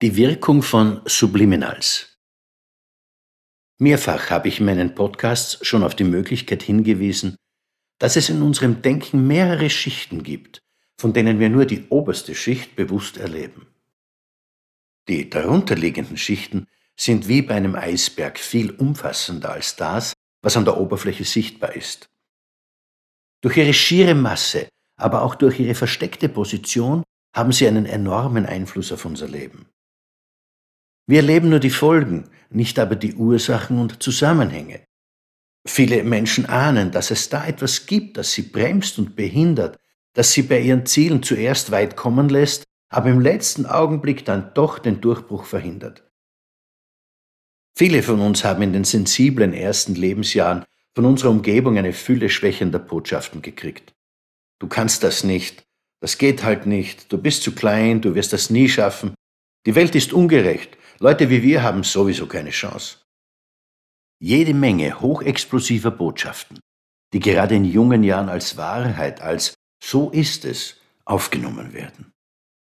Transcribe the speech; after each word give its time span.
Die 0.00 0.14
Wirkung 0.14 0.62
von 0.62 1.00
Subliminals. 1.06 2.20
Mehrfach 3.78 4.30
habe 4.30 4.46
ich 4.46 4.60
in 4.60 4.66
meinen 4.66 4.94
Podcasts 4.94 5.58
schon 5.66 5.82
auf 5.82 5.96
die 5.96 6.04
Möglichkeit 6.04 6.62
hingewiesen, 6.62 7.34
dass 7.98 8.14
es 8.14 8.28
in 8.28 8.42
unserem 8.42 8.80
Denken 8.80 9.26
mehrere 9.26 9.68
Schichten 9.68 10.22
gibt, 10.22 10.62
von 11.00 11.14
denen 11.14 11.40
wir 11.40 11.48
nur 11.48 11.66
die 11.66 11.88
oberste 11.88 12.36
Schicht 12.36 12.76
bewusst 12.76 13.16
erleben. 13.16 13.66
Die 15.08 15.28
darunterliegenden 15.28 16.16
Schichten 16.16 16.68
sind 16.96 17.26
wie 17.26 17.42
bei 17.42 17.56
einem 17.56 17.74
Eisberg 17.74 18.38
viel 18.38 18.70
umfassender 18.70 19.50
als 19.50 19.74
das, 19.74 20.12
was 20.42 20.56
an 20.56 20.64
der 20.64 20.76
Oberfläche 20.76 21.24
sichtbar 21.24 21.74
ist. 21.74 22.08
Durch 23.40 23.56
ihre 23.56 23.74
schiere 23.74 24.14
Masse, 24.14 24.68
aber 24.94 25.22
auch 25.22 25.34
durch 25.34 25.58
ihre 25.58 25.74
versteckte 25.74 26.28
Position 26.28 27.02
haben 27.34 27.50
sie 27.50 27.66
einen 27.66 27.84
enormen 27.84 28.46
Einfluss 28.46 28.92
auf 28.92 29.04
unser 29.04 29.26
Leben. 29.26 29.66
Wir 31.08 31.20
erleben 31.20 31.48
nur 31.48 31.58
die 31.58 31.70
Folgen, 31.70 32.28
nicht 32.50 32.78
aber 32.78 32.94
die 32.94 33.14
Ursachen 33.14 33.80
und 33.80 34.02
Zusammenhänge. 34.02 34.84
Viele 35.66 36.04
Menschen 36.04 36.44
ahnen, 36.46 36.90
dass 36.90 37.10
es 37.10 37.30
da 37.30 37.46
etwas 37.46 37.86
gibt, 37.86 38.18
das 38.18 38.32
sie 38.32 38.42
bremst 38.42 38.98
und 38.98 39.16
behindert, 39.16 39.78
das 40.12 40.32
sie 40.32 40.42
bei 40.42 40.60
ihren 40.60 40.84
Zielen 40.84 41.22
zuerst 41.22 41.70
weit 41.70 41.96
kommen 41.96 42.28
lässt, 42.28 42.64
aber 42.90 43.08
im 43.08 43.20
letzten 43.20 43.64
Augenblick 43.64 44.26
dann 44.26 44.52
doch 44.52 44.78
den 44.78 45.00
Durchbruch 45.00 45.44
verhindert. 45.44 46.04
Viele 47.76 48.02
von 48.02 48.20
uns 48.20 48.44
haben 48.44 48.62
in 48.62 48.74
den 48.74 48.84
sensiblen 48.84 49.54
ersten 49.54 49.94
Lebensjahren 49.94 50.64
von 50.94 51.06
unserer 51.06 51.30
Umgebung 51.30 51.78
eine 51.78 51.94
Fülle 51.94 52.28
schwächender 52.28 52.78
Botschaften 52.78 53.40
gekriegt. 53.40 53.94
Du 54.58 54.68
kannst 54.68 55.04
das 55.04 55.24
nicht, 55.24 55.64
das 56.00 56.18
geht 56.18 56.44
halt 56.44 56.66
nicht, 56.66 57.10
du 57.10 57.16
bist 57.16 57.44
zu 57.44 57.54
klein, 57.54 58.02
du 58.02 58.14
wirst 58.14 58.34
das 58.34 58.50
nie 58.50 58.68
schaffen, 58.68 59.14
die 59.66 59.74
Welt 59.74 59.94
ist 59.94 60.12
ungerecht, 60.12 60.77
Leute 61.00 61.30
wie 61.30 61.42
wir 61.44 61.62
haben 61.62 61.84
sowieso 61.84 62.26
keine 62.26 62.50
Chance. 62.50 62.96
Jede 64.18 64.52
Menge 64.52 65.00
hochexplosiver 65.00 65.92
Botschaften, 65.92 66.58
die 67.12 67.20
gerade 67.20 67.54
in 67.54 67.64
jungen 67.64 68.02
Jahren 68.02 68.28
als 68.28 68.56
Wahrheit, 68.56 69.20
als 69.20 69.54
so 69.80 70.10
ist 70.10 70.44
es, 70.44 70.76
aufgenommen 71.04 71.72
werden. 71.72 72.12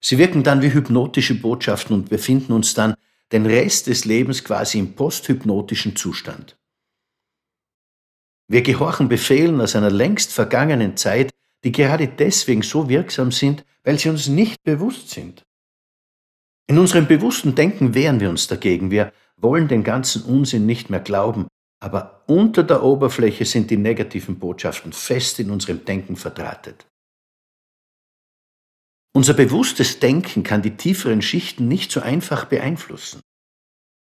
Sie 0.00 0.18
wirken 0.18 0.44
dann 0.44 0.62
wie 0.62 0.72
hypnotische 0.72 1.34
Botschaften 1.34 1.94
und 1.94 2.10
befinden 2.10 2.52
uns 2.52 2.74
dann 2.74 2.94
den 3.32 3.44
Rest 3.44 3.88
des 3.88 4.04
Lebens 4.04 4.44
quasi 4.44 4.78
im 4.78 4.94
posthypnotischen 4.94 5.96
Zustand. 5.96 6.56
Wir 8.46 8.62
gehorchen 8.62 9.08
Befehlen 9.08 9.60
aus 9.60 9.74
einer 9.74 9.90
längst 9.90 10.32
vergangenen 10.32 10.96
Zeit, 10.96 11.32
die 11.64 11.72
gerade 11.72 12.06
deswegen 12.06 12.62
so 12.62 12.88
wirksam 12.88 13.32
sind, 13.32 13.64
weil 13.82 13.98
sie 13.98 14.10
uns 14.10 14.28
nicht 14.28 14.62
bewusst 14.62 15.10
sind. 15.10 15.44
In 16.72 16.78
unserem 16.78 17.06
bewussten 17.06 17.54
Denken 17.54 17.92
wehren 17.92 18.18
wir 18.18 18.30
uns 18.30 18.46
dagegen, 18.46 18.90
wir 18.90 19.12
wollen 19.36 19.68
den 19.68 19.84
ganzen 19.84 20.22
Unsinn 20.22 20.64
nicht 20.64 20.88
mehr 20.88 21.00
glauben, 21.00 21.46
aber 21.80 22.24
unter 22.26 22.62
der 22.62 22.82
Oberfläche 22.82 23.44
sind 23.44 23.70
die 23.70 23.76
negativen 23.76 24.38
Botschaften 24.38 24.94
fest 24.94 25.38
in 25.38 25.50
unserem 25.50 25.84
Denken 25.84 26.16
verdrahtet. 26.16 26.86
Unser 29.14 29.34
bewusstes 29.34 30.00
Denken 30.00 30.44
kann 30.44 30.62
die 30.62 30.78
tieferen 30.78 31.20
Schichten 31.20 31.68
nicht 31.68 31.92
so 31.92 32.00
einfach 32.00 32.46
beeinflussen. 32.46 33.20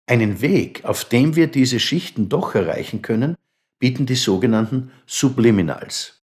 Einen 0.06 0.42
Weg, 0.42 0.84
auf 0.84 1.06
dem 1.06 1.34
wir 1.34 1.46
diese 1.46 1.80
Schichten 1.80 2.28
doch 2.28 2.54
erreichen 2.54 3.00
können, 3.00 3.38
bieten 3.78 4.04
die 4.04 4.14
sogenannten 4.14 4.92
Subliminals. 5.06 6.22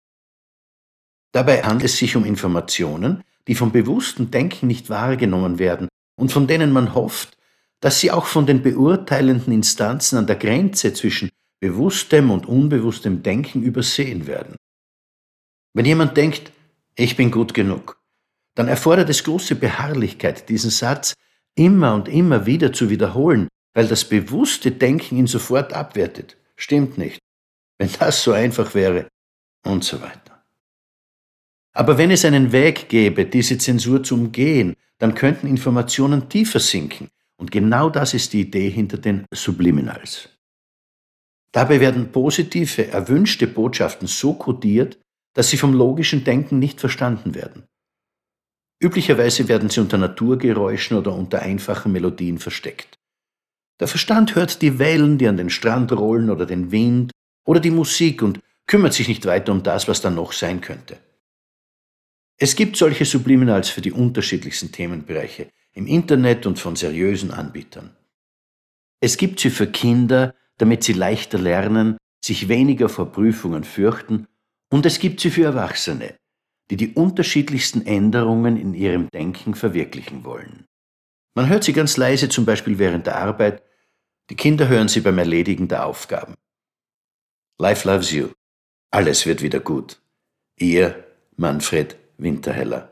Dabei 1.32 1.64
handelt 1.64 1.86
es 1.86 1.96
sich 1.96 2.14
um 2.14 2.24
Informationen, 2.24 3.24
die 3.48 3.56
vom 3.56 3.72
bewussten 3.72 4.30
Denken 4.30 4.68
nicht 4.68 4.88
wahrgenommen 4.88 5.58
werden 5.58 5.88
und 6.16 6.32
von 6.32 6.46
denen 6.46 6.72
man 6.72 6.94
hofft, 6.94 7.36
dass 7.80 8.00
sie 8.00 8.10
auch 8.10 8.26
von 8.26 8.46
den 8.46 8.62
beurteilenden 8.62 9.52
Instanzen 9.52 10.18
an 10.18 10.26
der 10.26 10.36
Grenze 10.36 10.94
zwischen 10.94 11.30
bewusstem 11.60 12.30
und 12.30 12.46
unbewusstem 12.46 13.22
Denken 13.22 13.62
übersehen 13.62 14.26
werden. 14.26 14.56
Wenn 15.74 15.84
jemand 15.84 16.16
denkt, 16.16 16.52
ich 16.96 17.16
bin 17.16 17.30
gut 17.30 17.54
genug, 17.54 18.00
dann 18.54 18.68
erfordert 18.68 19.08
es 19.08 19.24
große 19.24 19.54
Beharrlichkeit, 19.54 20.48
diesen 20.48 20.70
Satz 20.70 21.14
immer 21.54 21.94
und 21.94 22.08
immer 22.08 22.46
wieder 22.46 22.72
zu 22.72 22.90
wiederholen, 22.90 23.48
weil 23.74 23.88
das 23.88 24.04
bewusste 24.04 24.70
Denken 24.70 25.16
ihn 25.16 25.26
sofort 25.26 25.72
abwertet. 25.72 26.36
Stimmt 26.56 26.98
nicht. 26.98 27.18
Wenn 27.78 27.90
das 27.98 28.22
so 28.22 28.32
einfach 28.32 28.74
wäre 28.74 29.08
und 29.64 29.84
so 29.84 30.00
weiter. 30.00 30.44
Aber 31.72 31.96
wenn 31.96 32.10
es 32.10 32.24
einen 32.24 32.52
Weg 32.52 32.88
gäbe, 32.88 33.24
diese 33.24 33.56
Zensur 33.56 34.02
zu 34.02 34.14
umgehen, 34.14 34.76
dann 35.02 35.16
könnten 35.16 35.48
Informationen 35.48 36.28
tiefer 36.28 36.60
sinken. 36.60 37.08
Und 37.36 37.50
genau 37.50 37.90
das 37.90 38.14
ist 38.14 38.32
die 38.34 38.42
Idee 38.42 38.70
hinter 38.70 38.98
den 38.98 39.26
Subliminals. 39.34 40.28
Dabei 41.52 41.80
werden 41.80 42.12
positive, 42.12 42.86
erwünschte 42.86 43.48
Botschaften 43.48 44.06
so 44.06 44.34
kodiert, 44.34 45.00
dass 45.34 45.50
sie 45.50 45.56
vom 45.56 45.74
logischen 45.74 46.22
Denken 46.22 46.60
nicht 46.60 46.78
verstanden 46.78 47.34
werden. 47.34 47.64
Üblicherweise 48.80 49.48
werden 49.48 49.70
sie 49.70 49.80
unter 49.80 49.98
Naturgeräuschen 49.98 50.96
oder 50.96 51.16
unter 51.16 51.42
einfachen 51.42 51.90
Melodien 51.90 52.38
versteckt. 52.38 52.96
Der 53.80 53.88
Verstand 53.88 54.36
hört 54.36 54.62
die 54.62 54.78
Wellen, 54.78 55.18
die 55.18 55.26
an 55.26 55.36
den 55.36 55.50
Strand 55.50 55.90
rollen 55.90 56.30
oder 56.30 56.46
den 56.46 56.70
Wind 56.70 57.10
oder 57.44 57.58
die 57.58 57.72
Musik 57.72 58.22
und 58.22 58.38
kümmert 58.68 58.92
sich 58.92 59.08
nicht 59.08 59.26
weiter 59.26 59.50
um 59.50 59.64
das, 59.64 59.88
was 59.88 60.00
da 60.00 60.10
noch 60.10 60.32
sein 60.32 60.60
könnte. 60.60 60.96
Es 62.42 62.56
gibt 62.56 62.76
solche 62.76 63.04
Subliminals 63.04 63.68
für 63.68 63.82
die 63.82 63.92
unterschiedlichsten 63.92 64.72
Themenbereiche 64.72 65.52
im 65.74 65.86
Internet 65.86 66.44
und 66.44 66.58
von 66.58 66.74
seriösen 66.74 67.30
Anbietern. 67.30 67.96
Es 68.98 69.16
gibt 69.16 69.38
sie 69.38 69.48
für 69.48 69.68
Kinder, 69.68 70.34
damit 70.58 70.82
sie 70.82 70.92
leichter 70.92 71.38
lernen, 71.38 71.98
sich 72.20 72.48
weniger 72.48 72.88
vor 72.88 73.12
Prüfungen 73.12 73.62
fürchten, 73.62 74.26
und 74.72 74.86
es 74.86 74.98
gibt 74.98 75.20
sie 75.20 75.30
für 75.30 75.44
Erwachsene, 75.44 76.16
die 76.68 76.76
die 76.76 76.94
unterschiedlichsten 76.94 77.86
Änderungen 77.86 78.56
in 78.56 78.74
ihrem 78.74 79.08
Denken 79.10 79.54
verwirklichen 79.54 80.24
wollen. 80.24 80.66
Man 81.36 81.48
hört 81.48 81.62
sie 81.62 81.72
ganz 81.72 81.96
leise, 81.96 82.28
zum 82.28 82.44
Beispiel 82.44 82.76
während 82.80 83.06
der 83.06 83.18
Arbeit, 83.18 83.62
die 84.30 84.34
Kinder 84.34 84.66
hören 84.66 84.88
sie 84.88 85.00
beim 85.00 85.18
Erledigen 85.18 85.68
der 85.68 85.86
Aufgaben. 85.86 86.34
Life 87.60 87.88
loves 87.88 88.10
you. 88.10 88.30
Alles 88.90 89.26
wird 89.26 89.42
wieder 89.42 89.60
gut. 89.60 90.02
Ihr 90.58 91.04
Manfred 91.36 92.01
vinter 92.22 92.52
heller. 92.52 92.91